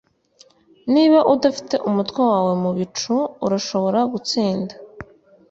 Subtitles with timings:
[0.93, 3.13] niba udafite umutwe wawe mubicu,
[3.45, 4.73] urashobora gutsinda